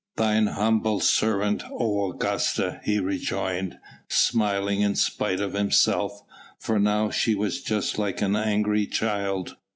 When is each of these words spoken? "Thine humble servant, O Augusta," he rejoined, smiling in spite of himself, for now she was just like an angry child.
"Thine 0.15 0.47
humble 0.47 0.99
servant, 0.99 1.61
O 1.71 2.09
Augusta," 2.09 2.81
he 2.83 2.97
rejoined, 2.99 3.77
smiling 4.07 4.81
in 4.81 4.95
spite 4.95 5.39
of 5.39 5.53
himself, 5.53 6.23
for 6.57 6.79
now 6.79 7.11
she 7.11 7.35
was 7.35 7.61
just 7.61 7.99
like 7.99 8.19
an 8.19 8.35
angry 8.35 8.87
child. 8.87 9.57